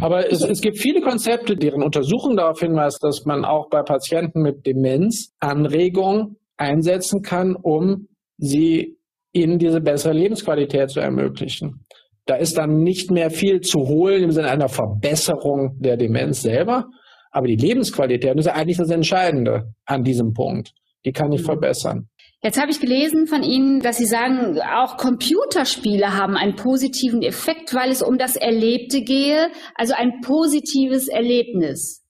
[0.02, 4.42] Aber es, es gibt viele Konzepte, deren Untersuchung darauf hinweist, dass man auch bei Patienten
[4.42, 8.98] mit Demenz Anregungen einsetzen kann, um sie
[9.32, 11.86] ihnen diese bessere Lebensqualität zu ermöglichen.
[12.26, 16.86] Da ist dann nicht mehr viel zu holen im Sinne einer Verbesserung der Demenz selber,
[17.32, 20.74] aber die Lebensqualität ist eigentlich das Entscheidende an diesem Punkt.
[21.06, 21.46] Die kann ich mhm.
[21.46, 22.10] verbessern.
[22.42, 27.74] Jetzt habe ich gelesen von Ihnen, dass Sie sagen, auch Computerspiele haben einen positiven Effekt,
[27.74, 32.06] weil es um das Erlebte gehe, also ein positives Erlebnis.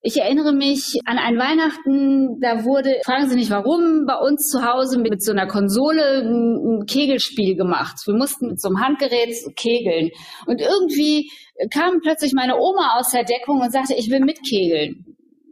[0.00, 4.64] Ich erinnere mich an ein Weihnachten, da wurde, fragen Sie nicht warum, bei uns zu
[4.64, 7.96] Hause mit so einer Konsole ein Kegelspiel gemacht.
[8.06, 10.10] Wir mussten mit so einem Handgerät kegeln.
[10.46, 11.30] Und irgendwie
[11.70, 15.05] kam plötzlich meine Oma aus der Deckung und sagte, ich will mitkegeln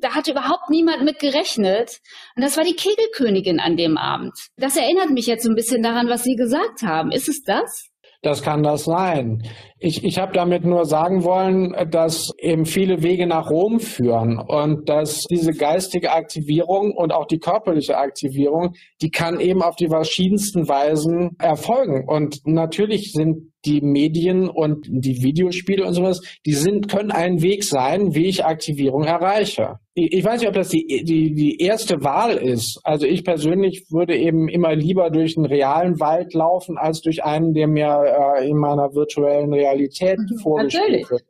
[0.05, 2.01] da hatte überhaupt niemand mit gerechnet.
[2.37, 4.35] Und das war die Kegelkönigin an dem Abend.
[4.57, 7.11] Das erinnert mich jetzt so ein bisschen daran, was Sie gesagt haben.
[7.11, 7.88] Ist es das?
[8.21, 9.43] Das kann das sein.
[9.87, 14.88] Ich, ich habe damit nur sagen wollen, dass eben viele Wege nach Rom führen und
[14.88, 20.66] dass diese geistige Aktivierung und auch die körperliche Aktivierung, die kann eben auf die verschiedensten
[20.68, 22.09] Weisen erfolgen.
[22.09, 27.64] Und natürlich sind die Medien und die Videospiele und sowas, die sind, können ein Weg
[27.64, 29.79] sein, wie ich Aktivierung erreiche.
[29.97, 32.81] Ich weiß nicht, ob das die, die, die erste Wahl ist.
[32.83, 37.55] Also ich persönlich würde eben immer lieber durch einen realen Wald laufen, als durch einen,
[37.55, 38.03] der mir
[38.40, 41.22] äh, in meiner virtuellen Realität mhm, vorgestellt wird.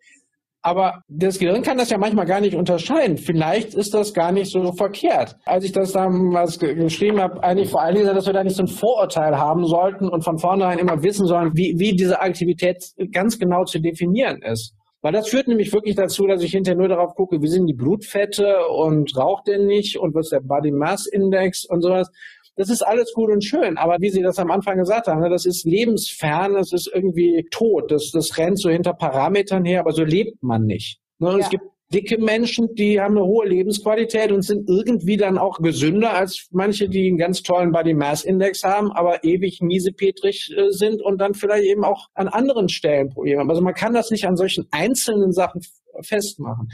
[0.66, 3.18] Aber das Gehirn kann das ja manchmal gar nicht unterscheiden.
[3.18, 5.37] Vielleicht ist das gar nicht so verkehrt.
[5.44, 8.62] Als ich das damals geschrieben habe, eigentlich vor allen Dingen, dass wir da nicht so
[8.62, 13.38] ein Vorurteil haben sollten und von vornherein immer wissen sollen, wie, wie diese Aktivität ganz
[13.38, 14.74] genau zu definieren ist.
[15.02, 17.74] Weil das führt nämlich wirklich dazu, dass ich hinterher nur darauf gucke, wie sind die
[17.74, 22.11] Blutfette und raucht denn nicht und was ist der Body Mass Index und sowas.
[22.57, 25.29] Das ist alles gut und schön, aber wie Sie das am Anfang gesagt haben, ne,
[25.29, 29.93] das ist lebensfern, das ist irgendwie tot, das, das rennt so hinter Parametern her, aber
[29.93, 31.01] so lebt man nicht.
[31.19, 31.38] Ne, ja.
[31.38, 36.14] Es gibt dicke Menschen, die haben eine hohe Lebensqualität und sind irgendwie dann auch gesünder
[36.14, 41.03] als manche, die einen ganz tollen Body Mass Index haben, aber ewig miesepetrig äh, sind
[41.03, 43.51] und dann vielleicht eben auch an anderen Stellen Probleme haben.
[43.51, 45.61] Also man kann das nicht an solchen einzelnen Sachen
[46.03, 46.71] festmachen.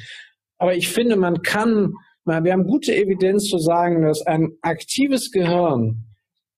[0.59, 6.05] Aber ich finde, man kann wir haben gute Evidenz zu sagen, dass ein aktives Gehirn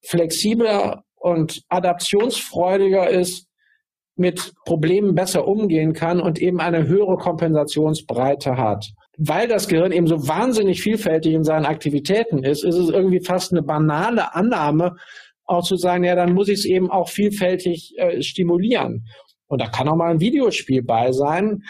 [0.04, 3.46] flexibler und adaptionsfreudiger ist,
[4.16, 8.86] mit Problemen besser umgehen kann und eben eine höhere Kompensationsbreite hat.
[9.16, 13.52] Weil das Gehirn eben so wahnsinnig vielfältig in seinen Aktivitäten ist, ist es irgendwie fast
[13.52, 14.96] eine banale Annahme,
[15.44, 19.06] auch zu sagen, ja, dann muss ich es eben auch vielfältig äh, stimulieren.
[19.48, 21.62] Und da kann auch mal ein Videospiel bei sein.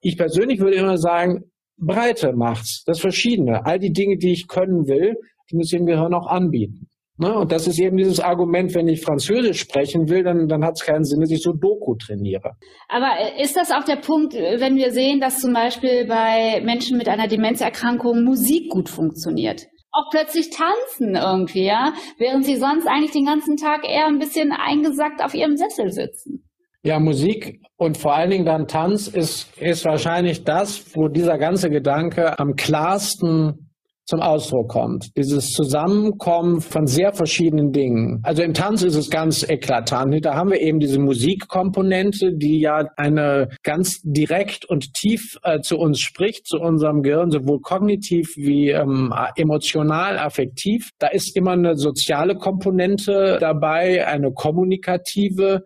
[0.00, 3.64] Ich persönlich würde immer sagen, Breite macht's, das Verschiedene.
[3.64, 5.16] All die Dinge, die ich können will,
[5.50, 6.88] die muss ich dem Gehirn auch anbieten.
[7.18, 7.34] Ne?
[7.34, 10.84] Und das ist eben dieses Argument, wenn ich Französisch sprechen will, dann, dann hat es
[10.84, 12.52] keinen Sinn, dass ich so Doku trainiere.
[12.88, 16.60] Aber äh, ist das auch der Punkt, äh, wenn wir sehen, dass zum Beispiel bei
[16.62, 19.66] Menschen mit einer Demenzerkrankung Musik gut funktioniert?
[19.92, 24.52] Auch plötzlich tanzen irgendwie, ja, während sie sonst eigentlich den ganzen Tag eher ein bisschen
[24.52, 26.45] eingesackt auf ihrem Sessel sitzen.
[26.86, 31.68] Ja, Musik und vor allen Dingen dann Tanz ist, ist wahrscheinlich das, wo dieser ganze
[31.68, 33.72] Gedanke am klarsten
[34.04, 35.08] zum Ausdruck kommt.
[35.16, 38.20] Dieses Zusammenkommen von sehr verschiedenen Dingen.
[38.22, 40.24] Also im Tanz ist es ganz eklatant.
[40.24, 45.78] Da haben wir eben diese Musikkomponente, die ja eine ganz direkt und tief äh, zu
[45.78, 50.90] uns spricht, zu unserem Gehirn, sowohl kognitiv wie ähm, emotional, affektiv.
[51.00, 55.64] Da ist immer eine soziale Komponente dabei, eine kommunikative,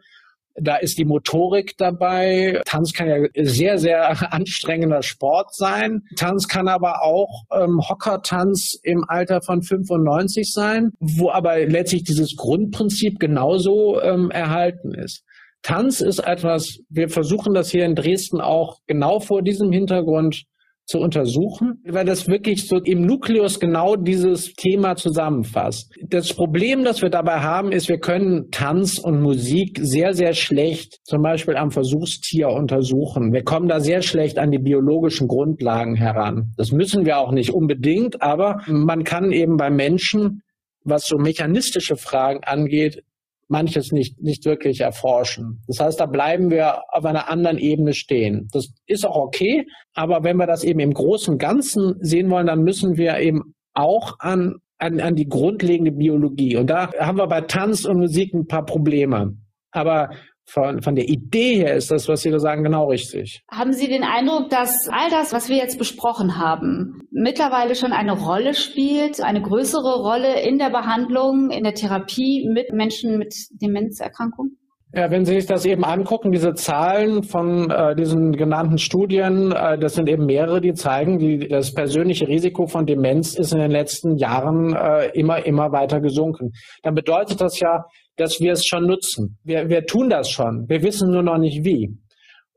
[0.60, 2.60] da ist die Motorik dabei.
[2.64, 6.02] Tanz kann ja sehr, sehr anstrengender Sport sein.
[6.16, 12.36] Tanz kann aber auch ähm, Hockertanz im Alter von 95 sein, wo aber letztlich dieses
[12.36, 15.24] Grundprinzip genauso ähm, erhalten ist.
[15.62, 20.44] Tanz ist etwas, wir versuchen das hier in Dresden auch genau vor diesem Hintergrund
[20.90, 25.94] zu untersuchen, weil das wirklich so im Nukleus genau dieses Thema zusammenfasst.
[26.08, 30.98] Das Problem, das wir dabei haben, ist, wir können Tanz und Musik sehr, sehr schlecht
[31.04, 33.32] zum Beispiel am Versuchstier untersuchen.
[33.32, 36.52] Wir kommen da sehr schlecht an die biologischen Grundlagen heran.
[36.56, 40.42] Das müssen wir auch nicht unbedingt, aber man kann eben bei Menschen
[40.82, 43.04] was so mechanistische Fragen angeht,
[43.50, 45.62] manches nicht, nicht wirklich erforschen.
[45.66, 48.48] Das heißt, da bleiben wir auf einer anderen Ebene stehen.
[48.52, 52.62] Das ist auch okay, aber wenn wir das eben im großen Ganzen sehen wollen, dann
[52.62, 56.56] müssen wir eben auch an, an, an die grundlegende Biologie.
[56.56, 59.36] Und da haben wir bei Tanz und Musik ein paar Probleme.
[59.72, 60.10] Aber
[60.50, 63.42] von, von der Idee her ist das, was Sie da sagen, genau richtig.
[63.50, 68.12] Haben Sie den Eindruck, dass all das, was wir jetzt besprochen haben, mittlerweile schon eine
[68.12, 74.56] Rolle spielt, eine größere Rolle in der Behandlung, in der Therapie mit Menschen mit Demenzerkrankungen?
[74.92, 79.78] Ja, wenn Sie sich das eben angucken, diese Zahlen von äh, diesen genannten Studien, äh,
[79.78, 83.70] das sind eben mehrere, die zeigen, die, das persönliche Risiko von Demenz ist in den
[83.70, 86.50] letzten Jahren äh, immer, immer weiter gesunken.
[86.82, 87.84] Dann bedeutet das ja,
[88.20, 89.38] dass wir es schon nutzen.
[89.44, 90.68] Wir, wir tun das schon.
[90.68, 91.98] Wir wissen nur noch nicht wie.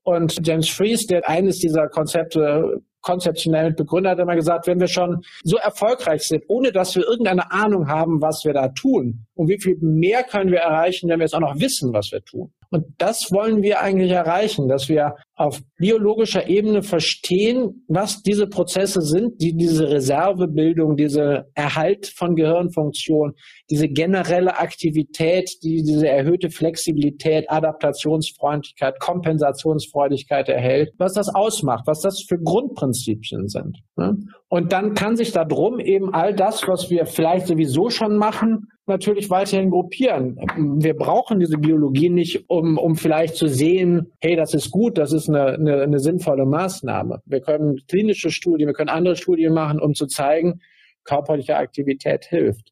[0.03, 5.21] Und James Fries, der eines dieser Konzepte konzeptionell begründet, hat immer gesagt, wenn wir schon
[5.43, 9.59] so erfolgreich sind, ohne dass wir irgendeine Ahnung haben, was wir da tun, und wie
[9.59, 12.53] viel mehr können wir erreichen, wenn wir es auch noch wissen, was wir tun.
[12.73, 19.01] Und das wollen wir eigentlich erreichen, dass wir auf biologischer Ebene verstehen, was diese Prozesse
[19.01, 23.33] sind, die diese Reservebildung, diese Erhalt von Gehirnfunktion,
[23.69, 32.25] diese generelle Aktivität, die diese erhöhte Flexibilität, Adaptationsfreundlichkeit, Kompensationsfreudigkeit erhält, was das ausmacht, was das
[32.27, 33.77] für Grundprinzipien sind.
[33.97, 34.15] Ne?
[34.49, 39.29] Und dann kann sich darum eben all das, was wir vielleicht sowieso schon machen, natürlich
[39.29, 40.37] weiterhin gruppieren.
[40.79, 45.13] Wir brauchen diese Biologie nicht, um, um vielleicht zu sehen, hey, das ist gut, das
[45.13, 47.19] ist eine, eine, eine sinnvolle Maßnahme.
[47.25, 50.59] Wir können klinische Studien, wir können andere Studien machen, um zu zeigen,
[51.05, 52.71] körperliche Aktivität hilft.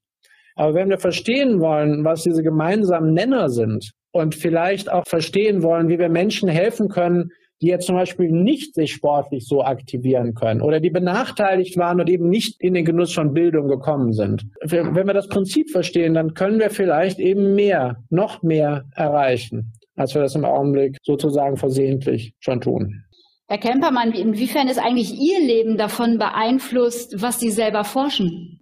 [0.56, 5.88] Aber wenn wir verstehen wollen, was diese gemeinsamen Nenner sind und vielleicht auch verstehen wollen,
[5.88, 10.62] wie wir Menschen helfen können, die jetzt zum Beispiel nicht sich sportlich so aktivieren können
[10.62, 14.46] oder die benachteiligt waren und eben nicht in den Genuss von Bildung gekommen sind.
[14.62, 20.16] Wenn wir das Prinzip verstehen, dann können wir vielleicht eben mehr, noch mehr erreichen, als
[20.16, 23.04] wir das im Augenblick sozusagen versehentlich schon tun.
[23.48, 28.62] Herr Kempermann, inwiefern ist eigentlich Ihr Leben davon beeinflusst, was Sie selber forschen?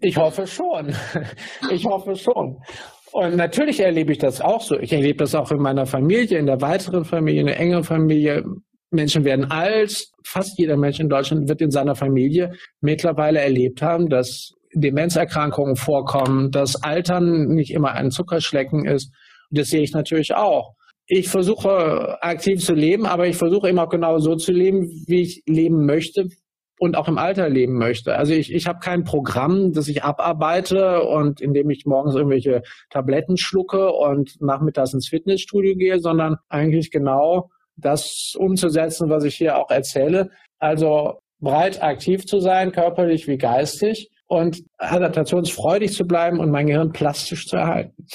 [0.00, 0.92] Ich hoffe schon.
[1.70, 2.58] Ich hoffe schon.
[3.12, 4.78] Und natürlich erlebe ich das auch so.
[4.78, 8.42] Ich erlebe das auch in meiner Familie, in der weiteren Familie, in der engeren Familie.
[8.90, 10.06] Menschen werden alt.
[10.24, 16.50] Fast jeder Mensch in Deutschland wird in seiner Familie mittlerweile erlebt haben, dass Demenzerkrankungen vorkommen,
[16.50, 19.12] dass Altern nicht immer ein Zuckerschlecken ist.
[19.50, 20.74] Und das sehe ich natürlich auch.
[21.06, 25.22] Ich versuche aktiv zu leben, aber ich versuche eben auch genau so zu leben, wie
[25.22, 26.28] ich leben möchte,
[26.78, 28.16] und auch im Alter leben möchte.
[28.16, 33.36] Also ich, ich habe kein Programm, das ich abarbeite und indem ich morgens irgendwelche Tabletten
[33.36, 39.70] schlucke und nachmittags ins Fitnessstudio gehe, sondern eigentlich genau das umzusetzen, was ich hier auch
[39.70, 40.30] erzähle.
[40.58, 46.92] Also breit aktiv zu sein, körperlich wie geistig und adaptationsfreudig zu bleiben und mein Gehirn
[46.92, 48.06] plastisch zu erhalten.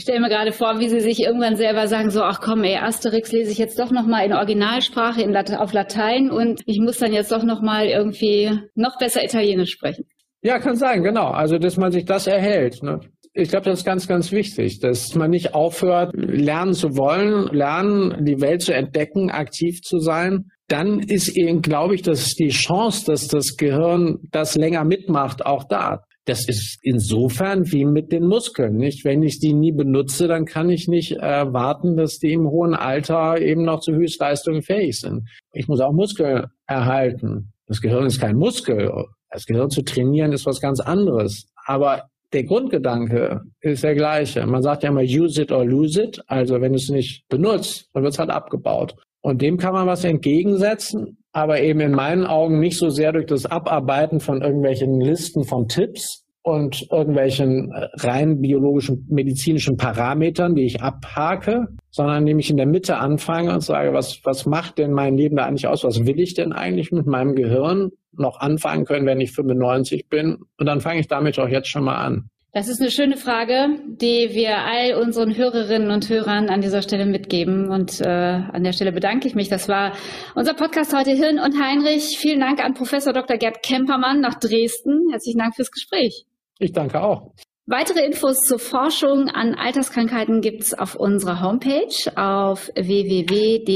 [0.00, 2.76] Ich stelle mir gerade vor, wie Sie sich irgendwann selber sagen, so, ach komm, ey,
[2.76, 6.96] Asterix lese ich jetzt doch nochmal in Originalsprache in Late auf Latein und ich muss
[6.96, 10.06] dann jetzt doch nochmal irgendwie noch besser Italienisch sprechen.
[10.40, 11.26] Ja, kann sein, genau.
[11.26, 12.82] Also, dass man sich das erhält.
[12.82, 13.00] Ne?
[13.34, 18.24] Ich glaube, das ist ganz, ganz wichtig, dass man nicht aufhört, lernen zu wollen, lernen,
[18.24, 20.46] die Welt zu entdecken, aktiv zu sein.
[20.68, 25.64] Dann ist eben, glaube ich, dass die Chance, dass das Gehirn das länger mitmacht, auch
[25.64, 26.04] da.
[26.30, 29.04] Das ist insofern wie mit den Muskeln, nicht?
[29.04, 33.40] Wenn ich die nie benutze, dann kann ich nicht erwarten, dass die im hohen Alter
[33.40, 35.28] eben noch zu Höchstleistungen fähig sind.
[35.52, 37.52] Ich muss auch Muskeln erhalten.
[37.66, 38.92] Das Gehirn ist kein Muskel.
[39.28, 41.48] Das Gehirn zu trainieren ist was ganz anderes.
[41.66, 44.46] Aber der Grundgedanke ist der gleiche.
[44.46, 46.22] Man sagt ja immer use it or lose it.
[46.28, 48.94] Also wenn du es nicht benutzt, dann wird es halt abgebaut.
[49.20, 51.19] Und dem kann man was entgegensetzen.
[51.32, 55.68] Aber eben in meinen Augen nicht so sehr durch das Abarbeiten von irgendwelchen Listen von
[55.68, 62.66] Tipps und irgendwelchen äh, rein biologischen, medizinischen Parametern, die ich abhake, sondern nämlich in der
[62.66, 65.84] Mitte anfange und sage, was, was macht denn mein Leben da eigentlich aus?
[65.84, 70.38] Was will ich denn eigentlich mit meinem Gehirn noch anfangen können, wenn ich 95 bin?
[70.58, 72.30] Und dann fange ich damit auch jetzt schon mal an.
[72.52, 77.06] Das ist eine schöne Frage, die wir all unseren Hörerinnen und Hörern an dieser Stelle
[77.06, 77.70] mitgeben.
[77.70, 79.48] Und äh, an der Stelle bedanke ich mich.
[79.48, 79.92] Das war
[80.34, 82.18] unser Podcast heute Hirn und Heinrich.
[82.18, 83.36] Vielen Dank an Professor Dr.
[83.36, 85.10] Gerd Kempermann nach Dresden.
[85.12, 86.26] Herzlichen Dank fürs Gespräch.
[86.58, 87.32] Ich danke auch.
[87.70, 93.68] Weitere Infos zur Forschung an Alterskrankheiten gibt's auf unserer Homepage auf www.dzne.de.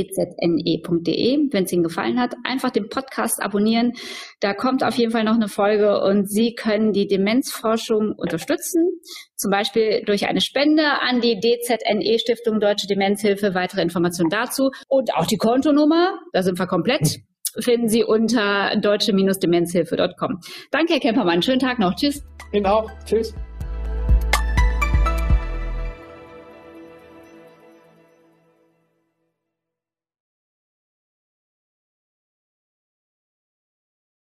[1.52, 3.92] Wenn es Ihnen gefallen hat, einfach den Podcast abonnieren.
[4.40, 8.98] Da kommt auf jeden Fall noch eine Folge und Sie können die Demenzforschung unterstützen.
[9.36, 13.54] Zum Beispiel durch eine Spende an die DZNE Stiftung Deutsche Demenzhilfe.
[13.54, 16.18] Weitere Informationen dazu und auch die Kontonummer.
[16.32, 17.20] Da sind wir komplett
[17.60, 20.40] finden Sie unter deutsche-demenzhilfe.com.
[20.72, 21.40] Danke, Herr Kempermann.
[21.40, 21.94] Schönen Tag noch.
[21.94, 22.24] Tschüss.
[22.52, 22.90] Ihnen auch.
[23.04, 23.32] Tschüss.